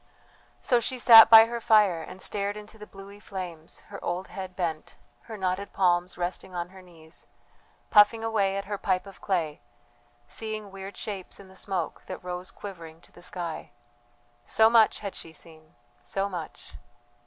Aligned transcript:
So 0.61 0.79
she 0.79 0.97
sat 0.97 1.29
by 1.29 1.45
her 1.45 1.61
fire 1.61 2.01
and 2.01 2.23
stared 2.23 2.57
into 2.57 2.79
the 2.79 2.87
bluey 2.87 3.19
flames, 3.19 3.81
her 3.89 4.03
old 4.03 4.29
head 4.29 4.55
bent, 4.55 4.95
her 5.29 5.37
knotted 5.37 5.73
palms 5.73 6.17
resting 6.17 6.55
on 6.55 6.69
her 6.69 6.81
knees, 6.81 7.27
puffing 7.91 8.23
away 8.23 8.57
at 8.57 8.65
her 8.65 8.79
pipe 8.79 9.05
of 9.05 9.21
clay, 9.21 9.61
seeing 10.27 10.71
weird 10.71 10.97
shapes 10.97 11.39
in 11.39 11.49
the 11.49 11.55
smoke 11.55 12.01
that 12.07 12.23
rose 12.23 12.49
quivering 12.49 12.99
to 13.01 13.11
the 13.11 13.21
sky. 13.21 13.69
So 14.43 14.71
much 14.71 15.01
had 15.01 15.13
she 15.13 15.33
seen, 15.33 15.75
so 16.01 16.27
much 16.27 16.73